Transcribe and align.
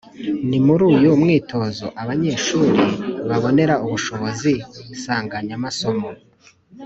Ni 0.49 0.59
muri 0.65 0.83
uyu 0.93 1.09
mwitozo 1.21 1.87
abanyeshuri 2.01 2.81
babonera 3.29 3.75
ubushobozi 3.85 4.51
nsanganyamasomo 4.93 6.09